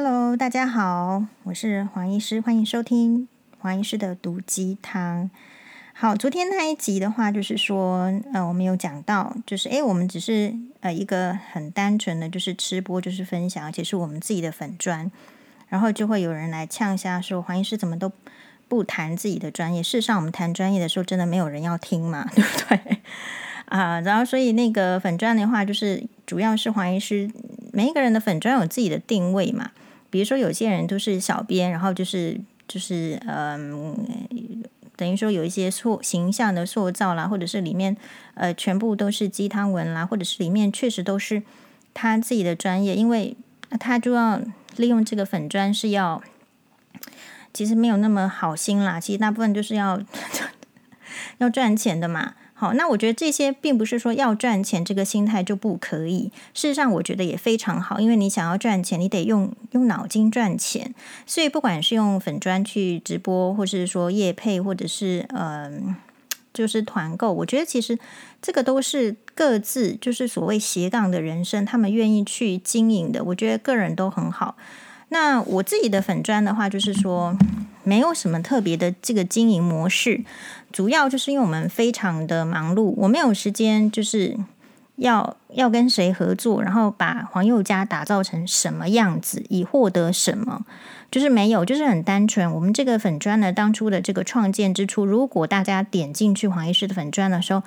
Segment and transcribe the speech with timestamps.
[0.00, 3.26] Hello，大家好，我是黄医师，欢迎收听
[3.58, 5.28] 黄医师的毒鸡汤。
[5.92, 15.10] 好，昨天那一集的话，就是说，呃，我们有讲到，就是，诶，我们只是呃一个很单纯的，就是吃播，就是分享，而且是我们自己的粉专，
[15.66, 18.12] 然后就会有人来呛一下说，黄医师怎么都
[18.68, 19.82] 不谈自己的专业？
[19.82, 22.98] 事实上，我们谈专业的时候，真的没有人要听嘛， 对不对？
[23.64, 27.28] 啊，然后所以那个粉专的话，就是主要是黄医师。
[27.70, 29.70] 每一个人的粉专有自己的定位嘛，
[30.10, 33.86] 比如说有些人都是小编，然后就是就是嗯，
[34.96, 37.96] 等于说有一些塑形象的塑造啦，或者是里面
[38.34, 41.42] 呃全部都是鸡汤文啦，或者是里面确实都是
[41.94, 43.36] 他自己的专业，因为
[43.78, 44.40] 他就要
[44.76, 46.22] 利用这个粉专是要，
[47.52, 50.00] 其实没有那么好心啦，其实大部分就是要
[51.38, 52.34] 要赚钱的嘛。
[52.60, 56.32] 好，那我觉得这些并不是说要赚钱这个心态就不可以。
[56.52, 60.92] 事实上，我觉得也非常好，因为你想要赚钱，你得用用脑筋赚钱。
[61.24, 65.94] 所以，不管是用粉砖去直播，或是说业配，或者是嗯、
[66.52, 67.96] 就是团购，我觉得其实
[68.42, 73.22] 这个都是各自就是所谓斜杠的人生，他们愿意去经营的。
[73.22, 74.56] 我觉得个人都很好。
[75.10, 77.38] 那我自己的粉砖的话，就是说
[77.84, 80.24] 没有什么特别的这个经营模式。
[80.72, 84.36] 主要就是因为我们非常的忙碌，我没有时间，就是
[84.96, 90.64] 要要跟谁合作，然后把黄宥嘉打造成什么样子，以获得什么，
[91.10, 92.52] 就是没有，就是很单纯。
[92.52, 97.62] 我们这个粉专呢，当初的这个创建之初，如果大家点进去黄医师的粉专的时候，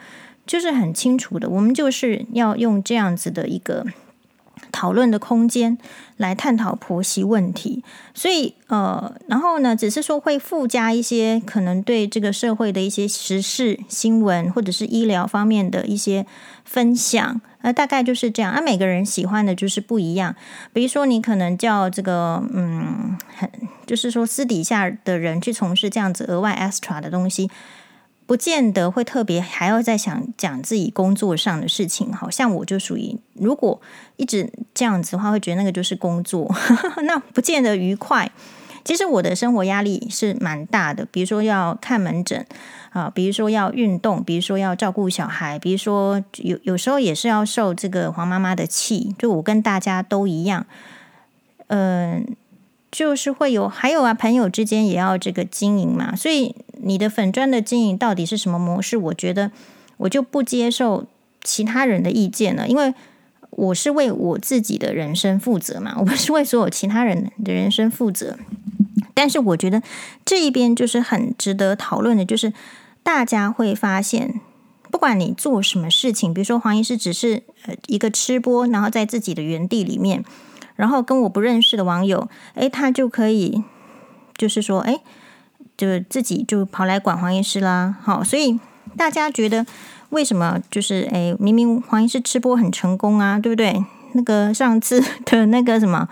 [0.45, 3.85] 就是很清楚的，我们就是要用这样子的一个。
[4.71, 5.77] 讨论的空间
[6.17, 7.83] 来探讨婆媳问题，
[8.13, 16.25] 所以呃，然后呢，只是说会附加一些可能对这个社会的一些时事新闻或者是医疗方面的一些
[16.63, 18.51] 分享，呃，大概就是这样。
[18.51, 20.35] 啊，每个人喜欢的就是不一样。
[20.73, 23.49] 比如说，你可能叫这个嗯，很
[23.85, 27.49] 就是说私底下的人去从事这样子额外 extra 的东西。
[28.25, 33.81] 不见得会特别还要再想讲自己工作上的事情，好像我就属于如果
[34.15, 36.49] 一直这样子的话，会觉得那个就是工作，
[37.03, 38.31] 那不见得愉快。
[38.85, 42.45] 其实我的生活压力是蛮大的，比如说要看门诊
[42.91, 50.65] 啊，比如说要运动，比如说要照顾小孩，比如说有有时候也是要受这个黄妈妈的气，就我跟大家都一样，
[51.67, 52.25] 嗯。
[52.91, 56.13] 就是会有，还有啊，朋友之间也要这个经营嘛。
[56.13, 56.53] 所以
[56.83, 58.97] 你的粉砖的经营到底是什么模式？
[58.97, 59.49] 我觉得
[59.95, 61.05] 我就不接受
[61.41, 62.93] 其他人的意见了，因为
[63.51, 68.37] 我是为我自己的人生负责嘛，我不是为所有其他人的人生负责。
[69.13, 69.81] 但是我觉得
[70.25, 72.51] 这一边就是很值得讨论的，就是
[73.03, 74.41] 大家会发现，
[74.89, 80.25] 不管你做什么事情，比如说黄医师只是呃一个吃播，然后在自己的园地里面。
[80.81, 83.63] 然后跟我不认识的网友，诶，他就可以，
[84.35, 84.99] 就是说，诶，
[85.77, 87.95] 就自己就跑来管黄医师啦。
[88.01, 88.59] 好，所以
[88.97, 89.63] 大家觉得
[90.09, 93.85] 为什么就是，诶，明明黄医师吃播很成功啊，对不对？
[94.13, 96.09] 那个上次的那个什么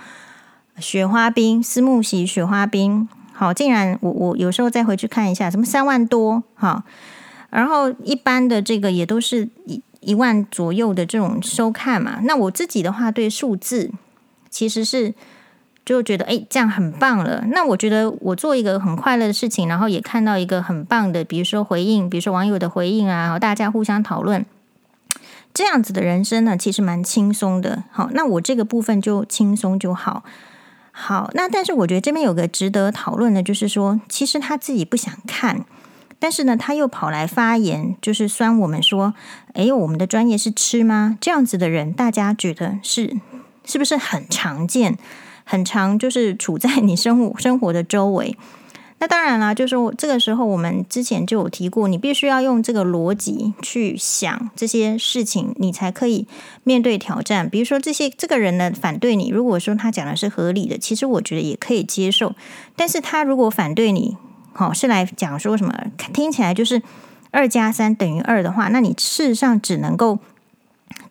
[0.77, 6.83] 雪花冰，思慕喜雪花冰，好，竟然我我有时候再回去看一下，什么三万多，好，
[7.49, 12.19] 然后一般的这个也都是一一万左右的这种收看嘛。
[12.21, 13.89] 那我自己的话，对数字。
[14.49, 15.13] 其实是
[15.85, 17.43] 就觉得哎，这样很棒了。
[17.51, 24.45] 那我觉得我做一个很快乐的事情，然后也看到一个很棒的，比如说回应，比如说网友的回应啊，然后大家互相讨论，
[25.53, 27.83] 这样子的人生呢，其实蛮轻松的。
[27.91, 30.23] 好，那我这个部分就轻松就好。
[30.91, 35.65] 好，那但是我觉得这边有个值得讨论的，就是说，其实他自己不想看，
[36.19, 39.13] 但是呢，他又跑来发言，就是酸我们说，
[39.53, 41.17] 哎，我们的专业是吃吗？
[41.21, 43.17] 这样子的人，大家觉得是？
[43.69, 44.97] 是不是很常见？
[45.45, 48.35] 很常就是处在你生活生活的周围。
[48.99, 56.27] 那当然啦，就是说这个时候我们之前就有提过，你必须要用这个逻辑去想这些事情，你才可以
[56.63, 57.49] 面对挑战。
[57.49, 62.35] 比如说这些这个人呢反对你，如果说他讲的是合理的，其实我觉得也可以接受。
[62.75, 64.17] 但是他如果反对你，
[64.51, 65.73] 好，是来讲说什么，
[66.13, 66.81] 听起来就是
[67.31, 70.19] 二加三等于二的话，那你事实上只能够。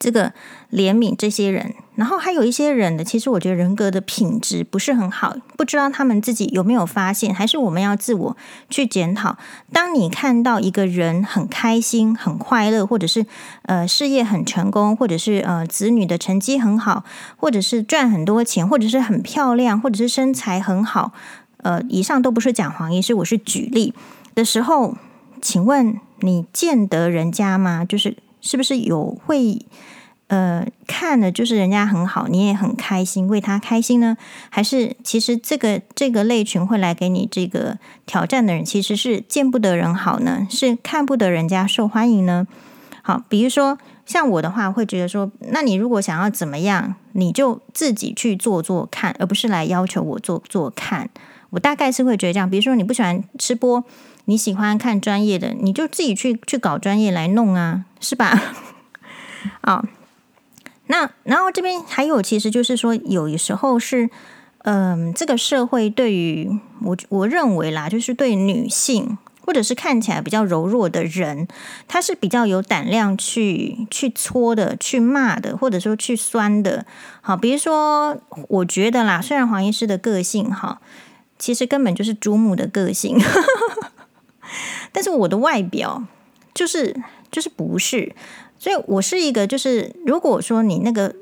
[0.00, 0.32] 这个
[0.72, 8.36] 怜悯这些人，然后还有一些人呢，其实我觉得人格的品质不是很好，不知道他们自己有没有发现，还是我们要自我
[8.70, 9.36] 去检讨。
[9.72, 13.26] 当你看到一个人很开心、很快乐，或者是
[13.62, 17.02] 呃事业很成功，或者是呃子女的成绩很好，
[17.36, 21.12] 或者是赚很多钱，或者是很漂亮，或者是身材很好，
[21.64, 23.92] 呃，以上都不是讲黄医师，我是举例
[24.36, 24.96] 的时候，
[25.42, 27.84] 请问你见得人家吗？
[27.84, 28.18] 就是。
[28.40, 29.66] 是不是有会
[30.28, 34.16] 呃，看了就是人家很好，你也很开心，为他开心呢？
[34.50, 40.46] 还是其实这个这个类群会来给你这个挑战的人，其实是见不得人好呢？
[40.50, 42.46] 是看不得人家受欢迎呢？
[43.00, 51.08] 好，比如说像我的话，会觉得说，那你如果想要怎么样，你就自己去做做看，而不是来要求我做做看。
[51.48, 53.82] 我大概是会觉得这样，比如说你不喜欢吃播，
[54.26, 58.38] 你喜欢看专业的，你就自己去去搞专业来弄啊，是吧？
[59.62, 59.82] 啊。
[60.88, 64.10] 那然后这边还有，其实就是说，有时候是，
[64.64, 71.46] 嗯、这个社会对于我我认为啦，就是对女性或者是看起来比较柔弱的人，
[71.86, 76.84] 他是比较有胆量去去搓的、去骂的，或者说去酸的。
[77.20, 78.18] 好，比如说，
[78.48, 80.80] 我觉得啦，虽然黄医师的个性哈，
[81.38, 83.18] 其实根本就是猪木的个性，
[84.92, 86.04] 但是我的外表
[86.52, 86.96] 就是
[87.30, 88.14] 就是不是。
[88.58, 91.14] 所以，我是一个，就是如果说你那个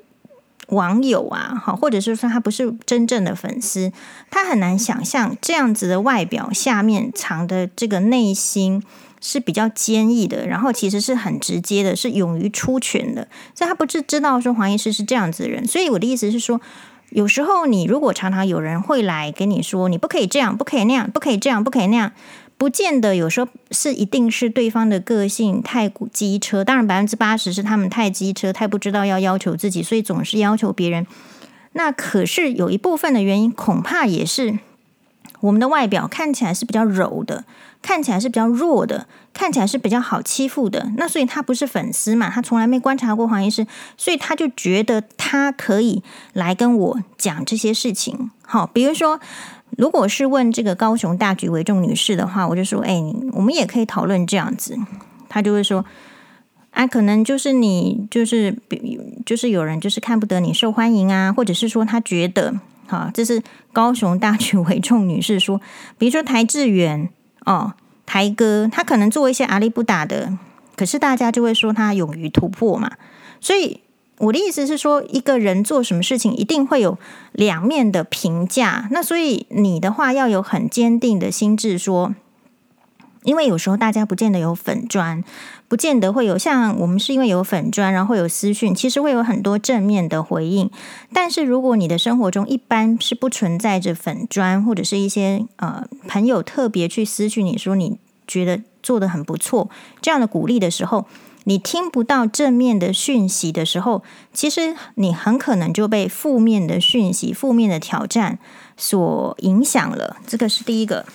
[0.69, 3.93] 网友啊，好，或者是说他不是真正的粉丝，
[4.31, 8.83] 他很难想象这样子的外表下面藏的这个内心
[9.21, 13.29] 是比较坚毅的，然后其实是很直接的，是勇于出拳的。
[13.55, 15.67] 所以他不是知道说黄医师是这样子的人。
[15.67, 16.61] 所以我的意思是说，
[17.11, 22.13] 有时候你如果常常有人会来跟你说，你不可以这样，不可以那样，不可以这样，不可以那样。
[22.59, 31.07] 不见得有时候是一定是对方的个性太机车，当然百分之八十是他们太机车，太不知道要要求自己，所以总是要求别人。
[31.73, 34.59] 那可是有一部分的原因，恐怕也是
[35.41, 37.45] 我们的外表看起来是比较柔的，
[37.83, 40.93] 看起来是比较弱的，看起来是比较好欺负的。
[40.97, 43.67] 那所以他不是粉丝嘛，他从来没观察过黄医师，
[43.99, 48.31] 所以他就觉得他可以来跟我讲这些事情。
[48.41, 49.21] 好，比如说。
[49.77, 53.03] 如果是问这个高雄大局为重女士的话，我就说，哎，
[53.33, 54.77] 我们也可以讨论这样子。
[55.29, 55.85] 她就会说，
[56.71, 58.57] 啊，可能就是你，就是
[59.27, 62.55] 就是有人就是看不得你受欢迎啊，或者是说他觉得，
[62.87, 63.43] 啊，这是
[63.73, 65.61] 高雄大局为重女士说，
[65.99, 67.11] 比如说台志源
[67.45, 67.75] 哦，
[68.07, 70.33] 台哥，他可能做一些阿里不打的，
[70.75, 72.93] 可是大家就会说他勇于突破嘛，
[73.41, 73.81] 所以。
[74.19, 76.97] 我的意思是说，一个人做什么事情一定会有
[77.33, 78.89] 两面的评价。
[78.91, 82.15] 那所以你的话要有很坚定的心智，说，
[83.25, 85.23] 因为有时候大家不见得有粉专，
[85.69, 90.71] 不见得会有像我们是因为有粉专，然后有私讯，其实会有很多正面的回应。
[91.13, 99.69] 但是如果你的生活中一般是不存在着粉专，或者是一些呃朋友特别去私讯你说你觉得做得很不错
[100.01, 101.05] 这样的鼓励的时候。
[101.49, 104.03] 你听不到正面的讯息的时候，
[104.33, 108.41] 其实你很可能就被负面的讯息、负面的挑战
[108.77, 110.17] 所影响了。
[110.27, 111.07] 这个是第一个。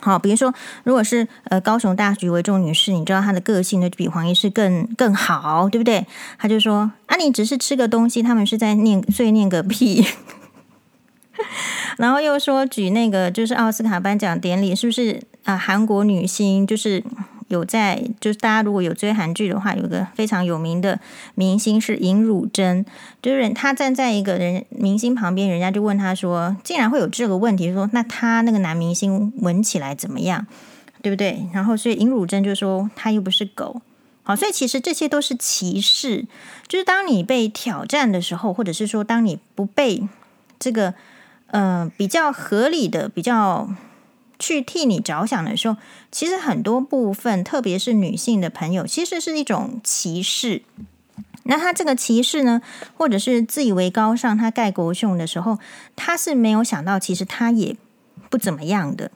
[0.00, 0.54] 好，比如说，
[0.84, 6.06] 如果是呃高雄大局为重女士，你知道她的个性呢，就比黄医师更更好，对不对？
[6.38, 10.06] 她就说：“啊，你只是吃个东西，他们是在念碎念个屁。
[11.98, 15.56] ”然后又说举那个就是奥斯卡颁奖典礼，是不是啊？
[15.56, 17.02] 韩国女星就是。
[17.50, 21.00] 有在，就是大家如果有追韩剧的话，有个非常有名的
[21.34, 22.86] 明星是尹汝贞，
[23.20, 30.46] 就是他站在一个人明星旁边，人家就问他说：“竟然会有这个问题，说那他那个男明星闻起来怎么样，
[31.02, 33.82] 对不对？”然后所以尹汝贞就说：“他又不是狗。”
[34.22, 36.26] 好，所以其实这些都是歧视，
[36.68, 40.08] 就是当你被挑战的时候，或者是说当你不被
[40.60, 40.94] 这个
[41.48, 43.68] 呃比较合理的比较。
[44.40, 45.76] 去替你着想的时候，
[46.10, 50.62] 其实很多部分，特别是女性的朋友，其实是一种歧视。
[51.44, 52.62] 那他这个歧视呢，
[52.96, 55.58] 或者是自以为高尚，他盖国雄的时候，
[55.94, 57.76] 他是没有想到，其实他也
[58.28, 59.10] 不怎么样的。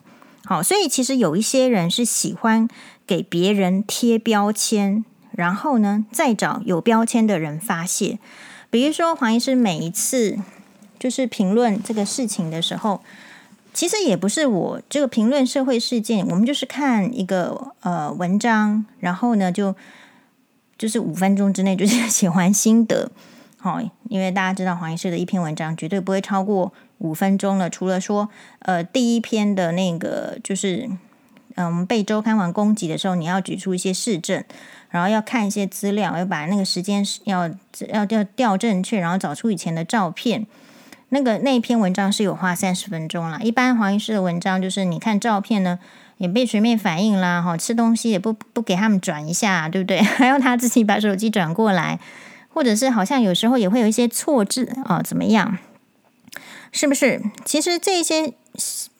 [0.45, 2.67] 好，所以其实有一些人是喜欢
[3.07, 8.19] 给别人贴标签，然后呢，再找有标签的人发泄。
[8.69, 10.37] 比如说黄医师每一次
[10.99, 13.01] 就是评论这个事情的时候。
[13.75, 19.75] 其实也不是我这个评论社会事件，我们就是看一个呃文章，然后呢就
[20.77, 23.11] 就是五分钟之内就是写完心得，
[23.57, 28.29] 好，因为大家知道黄医师的一篇文章绝对不会超过五分钟了，除了说
[28.59, 30.89] 呃第一篇的那个就是
[31.57, 34.41] 嗯、被周刊网攻击的时候，你要举出一些事证，
[34.89, 37.49] 然后要看一些资料，要把那个时间要
[37.89, 40.47] 要要调正确，然后找出以前的照片。
[41.09, 43.39] 那个那篇文章是有花三十分钟啦。
[43.41, 45.79] 一般黄医师的文章就是你看照片呢，
[46.17, 50.01] 也被随便反应啦，哈，吃东西也不不给他们转一下，对不对？
[50.03, 51.99] 还要他自己把手机转过来，
[52.49, 55.57] 或者是好像有时候也会有一些错字啊，怎么样？
[56.71, 57.21] 是不是？
[57.45, 58.33] 其实这些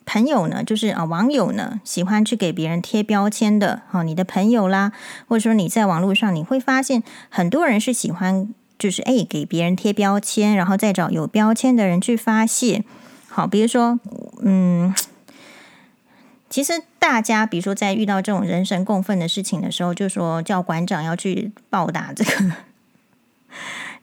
[0.05, 4.91] 朋友呢，就是啊网友呢，喜欢去给别人贴标签的，哦，你的朋友啦，
[5.27, 8.53] 或者说你在网络上，你会发现很多人是喜欢。
[8.77, 12.83] 就是诶给别人贴标签，然后再找有标签的人去发泄。
[13.29, 13.99] 好，比如说，
[14.41, 14.93] 嗯，
[16.49, 22.51] 其实大家比如说在遇到这种人神共愤的事情的时候，就说叫馆长要去暴打这个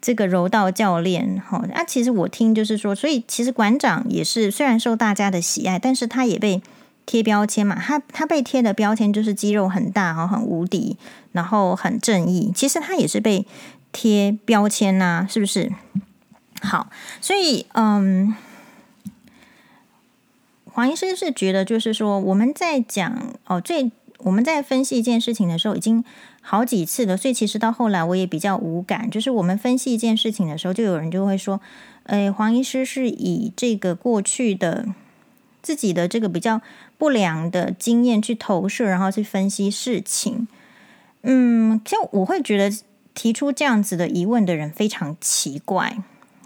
[0.00, 1.42] 这个柔道教练。
[1.46, 6.62] 好，啊，其实我听就是说，所以其实馆长也是虽然受大家的喜爱，但是他也被
[7.06, 7.78] 贴标签嘛。
[7.78, 10.96] 他他被贴的标签就是肌肉很大，然后很无敌，
[11.32, 12.52] 然后很正义。
[12.54, 13.46] 其实他也是被。
[13.92, 15.70] 贴标签呐、是不是？
[16.62, 16.88] 好，
[17.20, 18.34] 所以嗯，
[20.64, 26.04] 黄医师是觉得，就是说我们在讲哦，最我们在分析一件事情的时候，已经
[26.40, 29.10] 好几次了，所以其实到后来我也比较无感。
[29.10, 31.60] 就是我们分析一件事情的时候，就有人就会说，
[32.04, 34.86] 诶，黄医师是以这个过去的
[35.60, 36.62] 自己的这个比较
[36.96, 40.46] 不良的经验去投射，然后去分析事情。
[41.22, 42.72] 嗯，就我会觉得。
[43.14, 45.98] 提出这样子的疑问的人非常奇怪，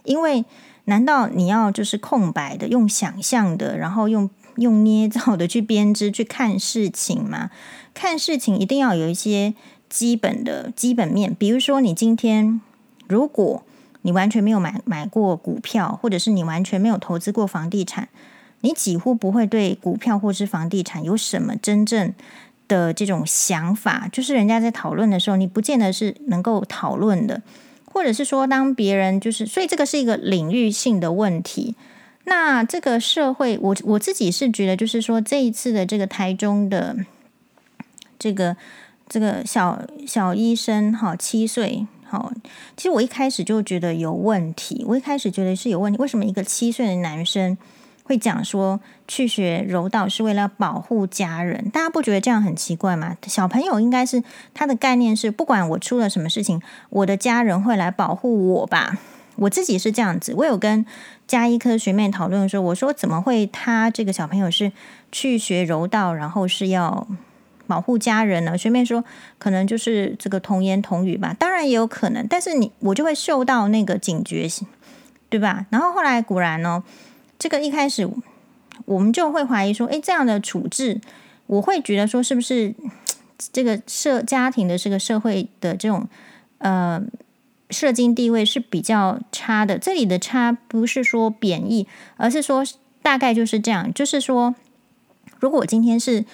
[0.04, 0.44] 因为
[0.84, 7.50] 难道你要就是空白的，用想象的，然后用用捏造的去编织去看事情吗？
[7.94, 9.54] 看事情一定要有一些
[9.88, 12.60] 基本的基本面，比如说你今天
[13.08, 13.62] 如果
[14.02, 18.08] 你完全没有买买过股票，或者是你完全没有投资过房地产，
[18.60, 22.14] 你几乎不会对股票或是房地产有什么真正。
[22.68, 27.42] 的这种想法，就是人家在讨论的时候，你不见得是能够讨论的，
[27.84, 31.74] 或者是说，当别人就是，所以这个是一个领域性的问题。
[32.24, 36.96] 那这个社会，我我自己是觉得，就是说，这一次的这个台中的
[38.18, 38.56] 这个
[39.08, 42.32] 这个小小医生，哈，七岁，好，
[42.76, 47.56] 其实我一开始就觉得有问题，我一开始觉得是有问题，为什么一个七岁的男生？
[48.06, 53.16] 会讲说去学柔道是为了保护家人，大家不觉得这样很奇怪吗？
[53.26, 54.22] 小朋友应该是
[54.54, 58.96] 他的概念是，不管我出了什么事情，我的家人会来保护我吧。
[59.34, 60.86] 我自己是这样子，我有跟
[61.26, 64.70] 家医科学妹讨论说，我说怎么会他这个小朋友是
[65.10, 67.08] 去学柔道，然后是要
[67.66, 68.56] 保护家人呢？
[68.56, 69.04] 学妹说
[69.38, 74.68] 可能就是这个童言童语吧，当然也有可能，但是你我就会受到那个警觉性，
[75.28, 75.66] 对吧？
[75.70, 76.84] 然后后来果然呢。
[77.38, 78.08] 这个一开始，
[78.84, 81.00] 我们就会怀疑说，诶，这样的处置，
[81.46, 82.74] 我会觉得说，是不是
[83.52, 86.08] 这个社家庭的这个社会的这种
[86.58, 87.02] 呃
[87.70, 89.78] 社经地位是比较差的？
[89.78, 92.64] 这里的差不是说贬义，而是说
[93.02, 94.54] 大概就是这样，就是说，
[95.40, 96.24] 如果今天是。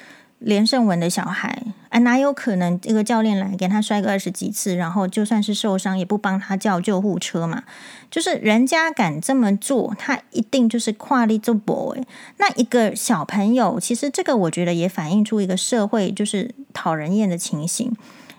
[0.45, 7.63] 连胜文的小孩，啊，哪有可能这个教练来给他摔个二十几次，然后就算是受伤也不帮他叫救护车嘛？
[8.11, 12.03] 就是人家敢这么做，他一定就是跨力做 boy。
[12.39, 17.95] 那一个小朋友，其实这个我觉得也反映出一个社会就是讨人厌的情形。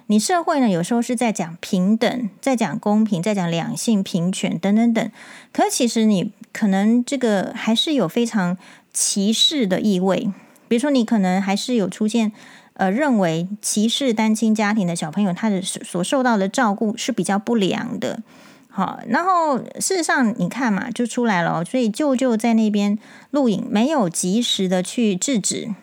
[0.07, 5.11] 你社会呢，有时候是在讲平等，在讲公平，在讲两性平权等等等，
[5.53, 8.57] 可其实你可能这个还是有非常
[8.91, 10.29] 歧视的意味。
[10.73, 12.31] 比如说，你可能还是有出现，
[12.73, 18.23] 呃，认为歧视单亲家庭的小朋友，他的所受到的照顾是比较不良的。
[18.71, 21.63] 好，然后事实上，你看嘛，就出来了。
[21.63, 22.97] 所以舅舅在那边
[23.29, 25.75] 录影，没有及时的去制止。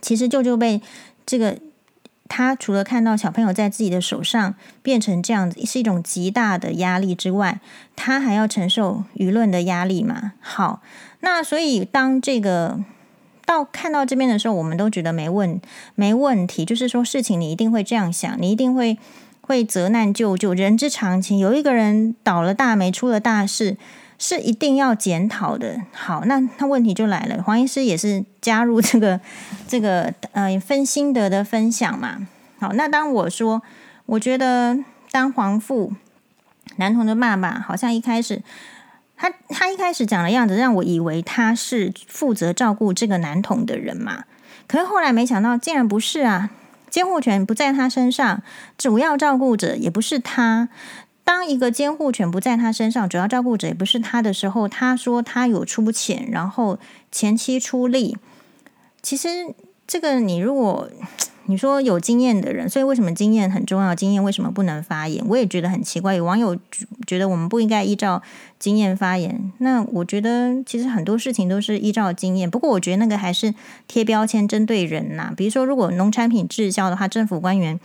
[0.00, 0.80] 其实舅舅被
[1.26, 1.58] 这个，
[2.26, 7.60] 他除了看到小朋友在自己的手上变成这样子，是一种极大的压力之外，
[7.94, 10.32] 他还要承受舆论的压力嘛。
[10.40, 10.80] 好，
[11.20, 12.80] 那所以当这个。
[13.46, 15.60] 到看到这边的时候，我们都觉得没问
[15.94, 18.98] 没问题，就是说事情你一定会这样想，你一定会
[19.42, 21.38] 会责难舅舅，人之常情。
[21.38, 23.76] 有一个人倒了大霉，出了大事，
[24.18, 25.82] 是一定要检讨的。
[25.92, 29.20] 好，那那问题就来了，黄医师也是加入这个
[29.68, 32.26] 这个呃分心得的分享嘛。
[32.58, 33.62] 好，那当我说，
[34.06, 34.78] 我觉得
[35.10, 35.92] 当黄父
[36.76, 38.42] 男童的爸爸，好像一开始。
[39.16, 44.24] 他他一开始讲的样子，让我以为他是负责照顾这个男童的人嘛。
[44.66, 46.50] 可是后来没想到，竟然不是啊！
[46.90, 48.42] 监护权不在他身上，
[48.78, 50.68] 主要照顾者也不是他。
[51.24, 56.78] 当一个监护权不在他身上，主要照顾者也不是他的时候，他说他有出钱，然后
[57.10, 58.16] 前妻出力。
[59.02, 59.54] 其实
[59.86, 60.88] 这个，你如果。
[61.46, 63.94] 你说有经验的人，所以为什么经验很重要？
[63.94, 65.22] 经验为什么不能发言？
[65.28, 66.14] 我也觉得很奇怪。
[66.14, 66.56] 有网友
[67.06, 68.22] 觉得我们不应该依照
[68.58, 69.52] 经验发言。
[69.58, 72.50] 那我觉得其实很多事情都是依照经验。
[72.50, 73.52] 不过我觉得那个还是
[73.86, 75.34] 贴标签针对人呐。
[75.36, 77.78] 比如说，如果农产品滞销的话，政府官员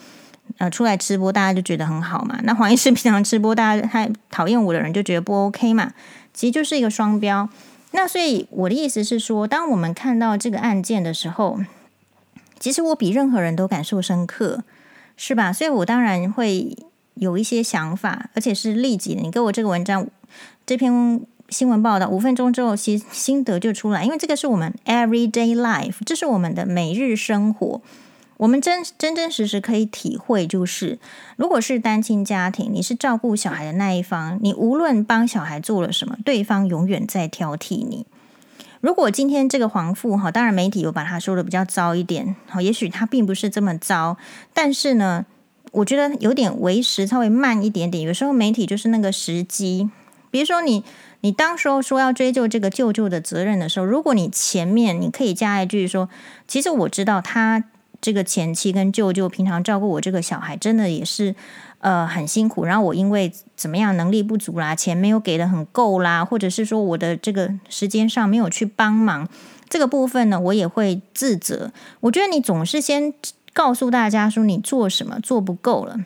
[0.60, 2.40] 呃出来吃播，大家就觉得很好嘛。
[2.44, 5.92] 那黄医师 平常吃播，大家还讨厌我的人就觉得不 OK 嘛。
[6.34, 7.50] 其实就是一个双标。
[7.92, 11.60] 那所以我的意思是说，当我们看到这个案件的时候。
[12.60, 14.64] 其实我比任何人都感受深刻，
[15.16, 15.54] 是吧？
[15.54, 16.78] 所以我当然会
[17.16, 19.22] 有一些想法，而且是立即的。
[19.22, 20.08] 你给我这个文章，
[20.66, 24.04] 这篇新闻报道，五分钟之后，其实心得就出来。
[24.04, 27.82] 因为这个是我们 everyday life，这是我们的每日生活。
[28.38, 30.98] 我们真真真实实可以体会，就是
[31.36, 38.06] 如果是单亲家庭，你是照顾小孩的那一方，你无论帮小孩做了什么，对方永远在挑剔你。
[38.82, 44.18] 如果今天这个黄妇哈，当然媒体有把他说的比较糟一点，好，也许他并不是这么糟，
[44.54, 45.26] 但是呢，
[45.72, 48.04] 我觉得有点为时稍微慢一点点。
[48.04, 49.90] 有时候媒体就是那个时机，
[50.32, 50.84] 比如说你
[51.22, 56.10] 你当时候说要追究这个舅舅的责任的时候，如果你前面你可以加一句说，
[56.48, 57.64] 其实我知道他。
[58.02, 61.36] 这个前妻跟舅舅平常照顾我这个小孩，真的也是
[61.80, 62.66] 呃很辛苦。
[62.66, 69.28] 然后我因为怎么样能力不足啦，钱没有给得很够啦，或者是说我的这个时间上没有去帮忙，
[69.68, 71.72] 这个部分呢，我也会自责。
[72.02, 73.14] 我觉得你总是先
[73.54, 75.98] 告诉大家说你做什么做不够了，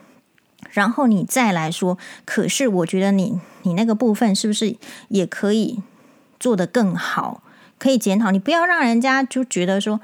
[0.72, 1.98] 然后你再来说。
[2.25, 4.75] 可是我觉得你你那个部分是不是
[5.10, 5.82] 也可以
[6.39, 7.44] 做得更好，
[7.77, 8.32] 可以检讨。
[8.32, 10.00] 你不要让人家就觉得说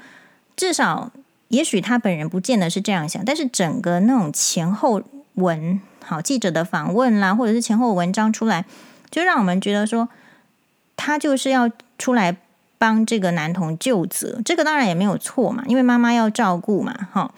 [0.54, 1.10] 至少。
[1.48, 5.02] 也许他本人不见得是这样想，但是整个那种前后
[5.34, 8.64] 文，好记者的访问啦，或者是前后文章出来，
[9.10, 10.08] 就让我们觉得说，
[10.96, 12.36] 他就是要出来
[12.78, 14.40] 帮这个男童就责。
[14.44, 17.32] 这个当然也没有错嘛，因为妈妈要照顾嘛，哈，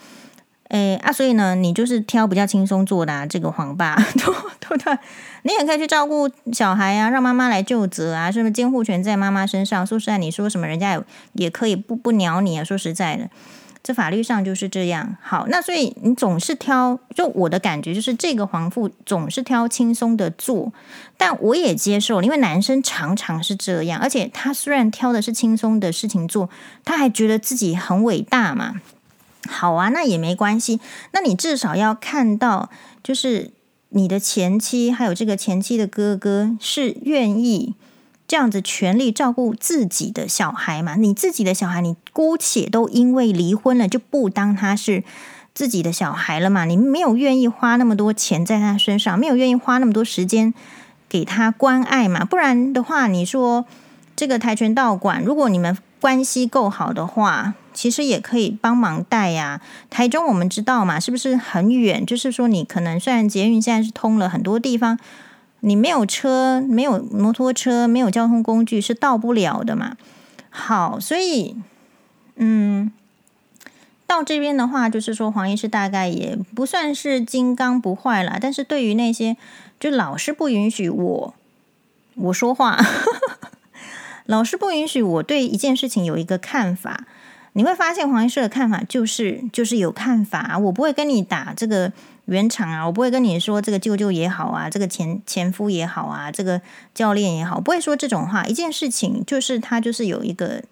[0.68, 4.99] 诶啊，所以呢，你就是挑比较轻松做的啊，这个黄爸，对不对？
[5.42, 8.52] 你也可以去照顾小孩啊，让妈妈来就责啊，是不是？
[8.52, 9.87] 监护权在妈妈身上。
[9.87, 11.02] 说实在，你说什么，人家也
[11.34, 12.64] 也可以不不鸟你啊。
[12.64, 13.28] 说实在的。
[13.82, 15.16] 这法律上就是这样。
[15.20, 20.72] 好，那所以你总是挑，就我的感觉就是这个黄妇总是挑轻松的做，
[21.16, 26.48] 但我也接受，因为男生常常是这样，而且他虽然挑的是轻松的事情做，
[26.84, 28.80] 他还觉得自己很伟大嘛。
[29.48, 30.78] 好啊，那也没关系，
[31.12, 32.70] 那你至少要看到，
[33.02, 33.50] 就是
[33.88, 37.74] 你的前妻还有这个前妻的哥哥是愿意。
[38.32, 40.94] 这样子全力照顾自己的小孩嘛？
[40.94, 45.04] 你自己的小孩，你姑且都因为离婚了就不当他是
[45.52, 46.64] 自己的小孩了嘛？
[46.64, 50.54] 你没有愿意花那么多钱在他身上，没有愿意花那么多时间
[51.11, 52.24] 给他关爱嘛？
[52.24, 53.66] 不然的话，你说
[54.16, 59.61] 这个跆拳道馆，如果你们关系够好的话，其实也可以帮忙带呀。
[59.90, 62.07] 台中我们知道嘛，是不是很远？
[62.07, 64.98] 就是说，你可能虽然捷运现在是通了很多地方。
[65.64, 69.96] 你没有车，没有摩托车，没有交通工具是到不了的嘛。
[70.51, 71.57] 好，所以，
[72.35, 72.92] 嗯，
[74.07, 79.37] 到这边的话，就是说黄医师大概也不算是金刚不坏了，但是对于那些
[79.79, 81.35] 就老是不允许我
[82.16, 82.79] 我说话，
[84.27, 87.07] 老是不允许我对一件事情有一个看法，
[87.54, 91.92] 你会发现黄医师的看法就是就是有看法，我不会跟你打这个。
[92.26, 96.62] 圆场啊，我不会跟你说这个舅舅也好啊，这个前前夫也好啊，这个
[96.94, 98.46] 教练也好，不会说这种话。
[98.46, 100.62] 一件事情就是他就是有一个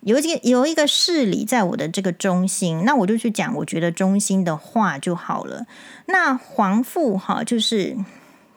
[0.00, 5.64] 有一个有一个事理在我的这个中心，那我就去讲我觉得中心的话就好了。
[6.06, 7.96] 那黄父哈，就是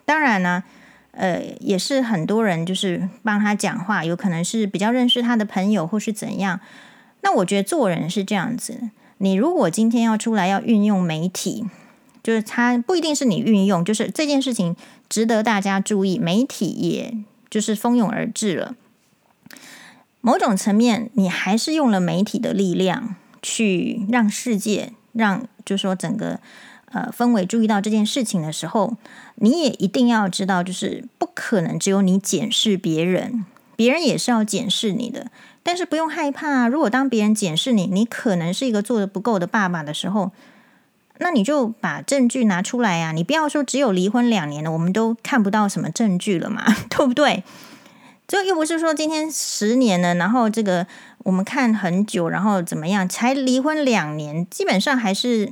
[0.03, 0.63] 当然呢，
[1.11, 6.59] 呃，也是很多人就是帮他讲话，有可能是比较认识他的朋友或是怎样。
[7.27, 11.65] 那我觉得做人是这样子，你如果今天要出来要运用媒体。
[12.23, 14.75] 就是他不一定是你运用，就是这件事情
[15.07, 17.13] 值得大家注意，媒体也
[17.49, 18.75] 就是蜂拥而至了。
[20.19, 26.41] 某种层面，你还是用了媒体的力量去让世界，让就是说整个
[26.91, 28.97] 呃氛围注意到这件事情的时候，
[29.35, 33.45] 你也一定要知道，就是不可能只有你检视别人，
[33.77, 35.31] 别人也是要检视你的。
[35.67, 40.31] 但是不用害怕，如果当别人检视你，你可能是一个做的不够的爸爸的时候。
[41.19, 43.11] 那你就把证据拿出来呀！
[43.11, 47.43] 你不要说只有离婚两年了，我们都看不到什么证据了嘛， 对不对？
[48.27, 50.87] 这又不是说今天十年了，然后这个
[51.25, 54.47] 我们看很久，然后怎么样才离婚两年？
[54.49, 55.51] 基本上还是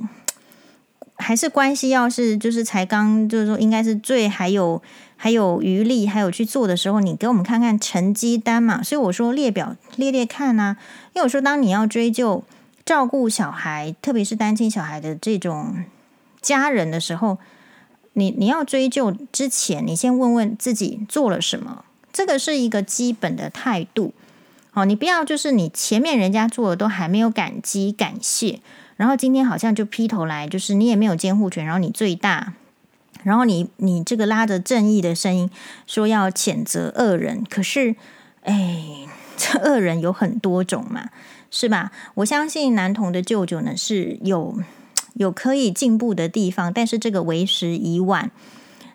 [1.16, 4.80] 还是关系，要是就是才刚就是说应该是最还有
[5.16, 8.82] 还有余力，还有去做的时候，你给我们看看成绩单嘛。
[8.82, 10.76] 所以我说列表列列看啊，
[11.14, 12.44] 因为我说当你要追究。
[12.84, 15.74] 照顾小孩，特别是单亲小孩的这种
[16.40, 17.38] 家人的时候，
[18.12, 24.14] 你你要追究之前，你先问问自己做了什么，这个是一个基本的态度。
[24.72, 28.60] 哦，你不要就是你前面人家做的都还没有感激感谢，
[28.94, 32.52] 然后今天好像就劈头来，就是你也没有监护权，然后你最大，
[33.26, 35.50] 然后你你这个拉着正义的声音
[35.84, 37.96] 说要谴责恶人，可是
[38.44, 41.10] 哎， 这恶人有很多种嘛。
[41.48, 41.92] 是吧？
[42.14, 44.58] 我相信男童的舅舅呢是有
[45.14, 48.30] 有可以进步的地方，但是这个为时已晚。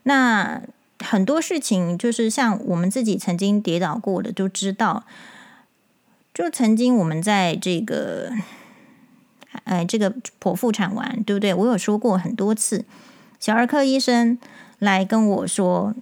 [0.04, 0.62] 那
[1.00, 5.06] 很多事情就是像我们自己曾经跌倒过的，就知道，
[6.34, 8.32] 就曾经我们在这个，
[9.64, 11.54] 哎，这个剖腹产完，对不对？
[11.54, 12.84] 我有说过很多次，
[13.42, 14.40] 小儿科医生
[14.80, 15.94] 来跟我说。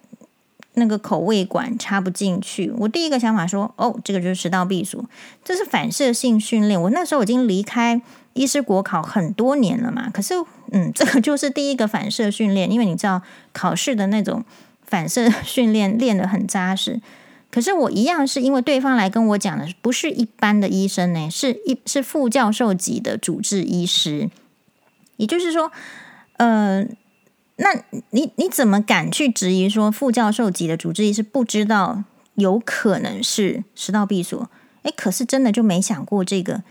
[0.75, 5.03] 那个口胃管插不进去，我第一个想法说，哦，这个就是食道闭锁，
[5.43, 6.81] 这是反射性训练。
[6.81, 10.35] 我那时候已经离开医师国考很多年了嘛，可是，
[10.71, 13.21] 嗯，这个就是第一个反射训练，因为你知道
[13.51, 14.45] 考试的那种
[14.85, 17.01] 反射 训练练得很扎实。
[17.51, 24.29] 可是我一样是因为对方来跟我讲的，不是一般的医生呢，是一是副教授级的主治医师，
[25.17, 25.69] 也就是说，
[26.37, 26.87] 呃。
[27.61, 32.03] 那你你怎么敢去质疑说副教授级的主治医师不知道
[32.35, 34.49] 有可能是食道闭锁？
[34.83, 36.63] 诶，可是真的就没想过这个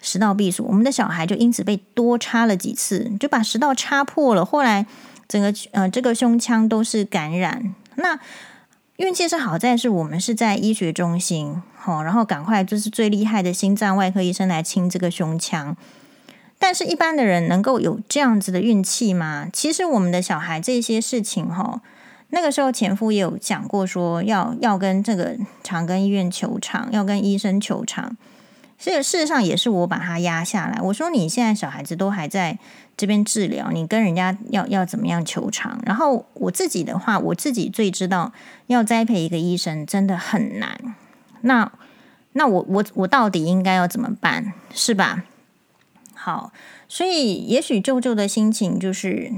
[0.00, 4.44] 食道闭锁，我们的小孩就因此被多插了几次，就把食道插破了。
[4.44, 4.86] 后来
[5.26, 7.74] 整个呃这个胸腔都是感染。
[7.96, 8.16] 那
[8.98, 15.76] 运气是好在是我们是在医学中心，好，然后赶快就是最厉害的心脏外科医生来清这个胸腔。
[16.58, 19.48] 但是，一般的人能够有这样子的运气吗？
[19.52, 21.80] 其实，我们的小孩这些事情，哈，
[22.30, 28.16] 那个时候前夫也有讲过，说要要跟这个长庚医院求偿，要跟医生求偿。
[28.76, 30.80] 所以，事实上也是我把他压下来。
[30.82, 32.58] 我说，你现在小孩子都还在
[32.96, 35.80] 这边治疗，你跟人家要要怎么样求偿？
[35.84, 38.32] 然后我自己的话，我自己最知道，
[38.66, 40.96] 要栽培一个医生真的很难。
[41.42, 41.70] 那
[42.32, 44.52] 那我我我到底应该要怎么办？
[44.72, 45.24] 是吧？
[46.28, 46.52] 好，
[46.90, 49.32] 所以也许舅舅的心情就是，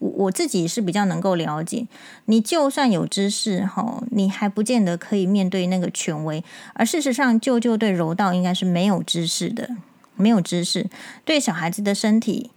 [0.00, 1.86] 我我自己是比较能够了解。
[2.24, 6.42] 你就算有知识，哈，你还不见得可以面对那个权威。
[6.72, 9.76] 而事实上，舅舅对柔道应该是没有知识的，
[10.16, 10.90] 没有知识。
[11.24, 12.50] 对小孩子的身体，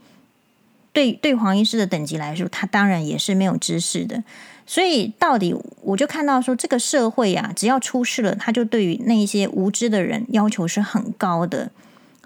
[0.91, 4.23] 对对黄医师的等级来说，他当然也是没有知识的。
[4.65, 11.69] 所以，到底我就看到说，这个社会啊，只要出事了，他就对于那些无知的人要求是很高的。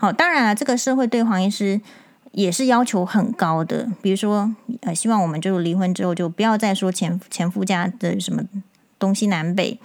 [0.03, 1.79] 好，当然了，这个社会对黄医师
[2.33, 3.87] 也是要求很高的。
[4.01, 8.43] 比如说，呃，希望我们就离婚之后就不要再说前前夫家的什么
[8.99, 9.79] 东西南北。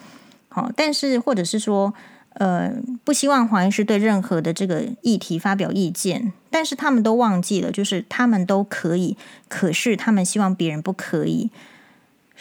[0.48, 1.94] 好，但是或者是说，
[2.30, 2.72] 呃，
[3.04, 6.32] 不希望黄医师对任何的这个议题发表意见。
[6.50, 11.52] 但是他们都忘记了，就是他们都可以，可是他们希望别人不可以。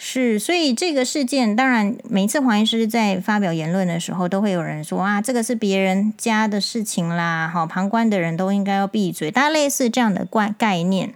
[0.00, 11.14] 是，所以这个事件当然，每次黄医师在发表言论的时候，都会有人说啊，这个是别人家的事情啦，好，旁观的人都应该要闭嘴，大家类似这样的概概念。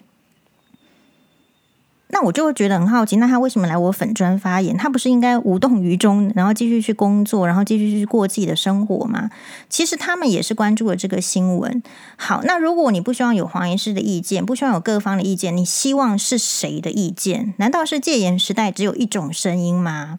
[2.14, 4.76] 那我就会觉得很好奇，那他为什么来我粉专发言？
[4.76, 9.30] 他不是应该无动于衷，然后继续去工作，然后继续去过自己的生活吗？
[9.70, 11.82] 其实他们也是关注了这个新闻。
[12.16, 17.54] 好，那如果你不希望有黄医师的意见，不希望有各方的意见，你希望是谁的意见？
[17.56, 20.18] 难道是戒严时代只有一种声音吗？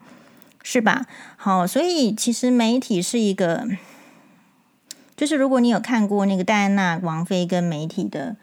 [0.63, 1.06] 是吧？
[1.38, 3.67] 好，所以其实媒体是一个，
[5.15, 8.36] 就是如果你有看过那个戴安娜王妃跟媒体的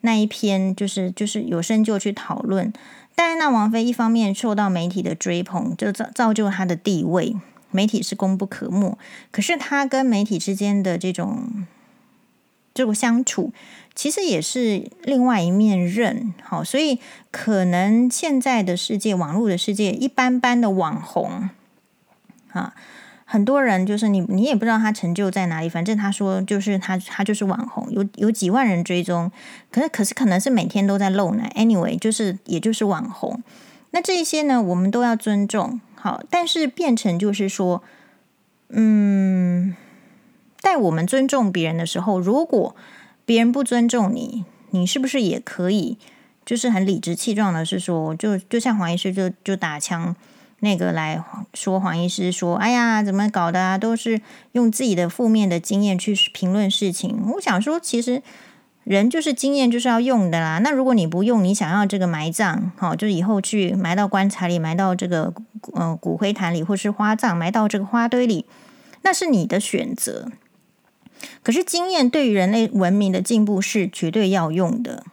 [0.00, 2.72] 那一篇，就是就是有深究去讨论。
[3.14, 7.34] 戴安娜王妃一方面受到媒体的追捧，就造造就她的地位，
[7.72, 8.96] 媒体是功不可没。
[9.32, 11.66] 可是她跟媒体之间的这种
[12.72, 13.52] 这种相处，
[13.96, 16.32] 其实也是另外一面刃。
[16.44, 17.00] 好，所以
[17.32, 21.50] 可能现在的世界，网络的世界，一般般的网红
[22.52, 22.74] 啊。
[23.30, 25.68] 很多人就是你，你也不知道他成就在哪里。
[25.68, 29.30] 反正他说就是他，他就是网红，有有几万人追踪。
[29.70, 31.52] 可是，可是可能是每天都在露奶。
[31.54, 33.42] Anyway，就是也就是网红。
[33.90, 35.78] 那这些呢，我们都要尊重。
[35.94, 37.82] 好，但是变成就是说，
[38.70, 39.76] 嗯，
[40.58, 42.74] 在我们尊重别人的时候，如果
[43.26, 45.98] 别人不尊重你，你是不是也可以
[46.46, 50.16] 就是很理直气壮的，是说，就就像黄医师就就打枪。
[50.60, 51.22] 那个来
[51.54, 53.78] 说，黄医师说：“哎呀，怎么搞的啊？
[53.78, 54.20] 都是
[54.52, 58.20] 用自己的负面的经验去评论事情。”我想说，其实
[58.82, 60.58] 人就是经验就是要用的啦。
[60.58, 65.32] 那如果你不用，你想要这个埋葬，好，就以后去埋到棺材里，埋到这个
[65.74, 68.44] 呃骨灰坛里，或是花葬埋到这个花堆里，
[69.02, 70.28] 那是你的选择。
[71.44, 75.04] 可是经验对于人类文明的进步是绝对要用的。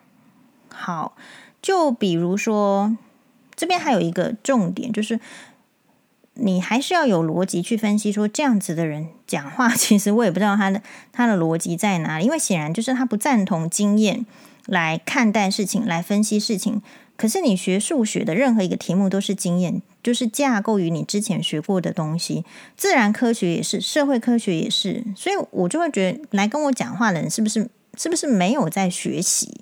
[0.69, 1.15] 好，
[1.61, 2.97] 就比如说。
[3.55, 5.19] 这边还有一个重点，就是
[6.33, 14.25] 你还是要有逻辑去分析，说这样子的人讲话，其实我也不知道他的他的逻辑在哪里，因为显然就是他不赞同经验
[14.65, 16.81] 来看待事情，来分析事情。
[17.17, 22.43] 可是你学数学的任何一个题目都是经验，就是架构于你之前学过的东西，
[22.75, 29.61] 自然科学也是，社会科学也是，所以我就会觉得来跟我讲话的人是不是是不是没有在学习？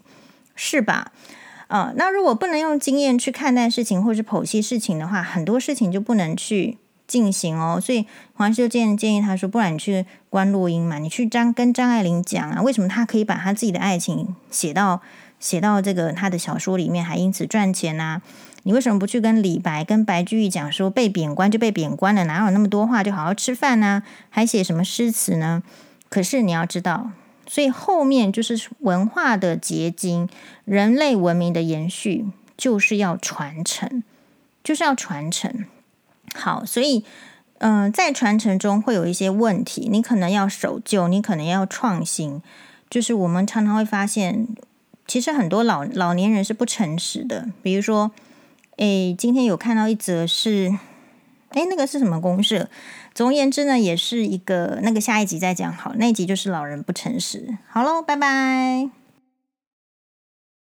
[0.55, 1.11] 是吧？
[1.73, 7.81] 啊、那如果不能用经验去看待事情，或是剖析事情的话，很多事情就不能去进行哦。
[7.81, 8.05] 所以
[8.35, 15.01] 黄秀建建议他说，不然你去关录音嘛，你去张跟张爱玲讲啊，为什么他可以把他自己的爱情写到
[15.39, 18.21] 写到这个他的小说里面，还因此赚钱呢、
[18.61, 24.03] 你为什么不去跟李白、跟白居易讲说，被贬官就被贬官了，哪有那么多话，就好好吃饭呢？
[24.29, 25.63] 还写什么诗词呢？
[26.07, 27.09] 可是你要知道，
[27.47, 30.27] 所以后面就是文化的结晶，
[30.65, 32.25] 人类文明的延续，
[32.57, 34.03] 就是要传承，
[34.63, 35.65] 就是要传承。
[36.35, 37.03] 好，所以
[37.59, 42.41] 嗯、在传承中会有一些问题，你可能要守旧，你可能要创新。
[42.89, 44.47] 就是我们常常会发现，
[45.07, 48.11] 其实很多老老年人是不诚实的，比如说。
[48.77, 50.75] 诶，今天有看到一则是，
[51.53, 52.67] 哎，那个是什么公社？
[53.13, 57.57] 总而言之呢，也是一个那个下一集再讲好，那一集就是老人不诚实。
[57.67, 59.02] 好喽，拜拜。